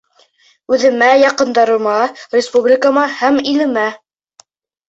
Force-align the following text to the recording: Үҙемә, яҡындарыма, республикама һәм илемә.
Үҙемә, 0.77 1.09
яҡындарыма, 1.23 1.93
республикама 2.39 3.05
һәм 3.21 3.39
илемә. 3.53 3.85